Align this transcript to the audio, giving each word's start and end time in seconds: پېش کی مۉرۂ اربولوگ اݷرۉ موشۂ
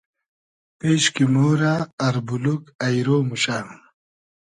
پېش 0.79 1.03
کی 1.13 1.23
مۉرۂ 1.33 1.73
اربولوگ 2.05 2.61
اݷرۉ 2.85 3.21
موشۂ 3.27 3.57